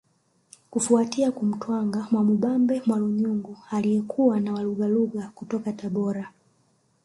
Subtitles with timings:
[0.69, 6.31] Kufuatia kumtwanga Mwamubambe Mwalunyungu aliyekuwa na walugaluga kutoka Tabora